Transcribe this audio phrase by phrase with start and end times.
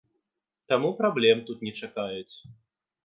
[0.71, 2.35] Таму праблем тут не чакаюць.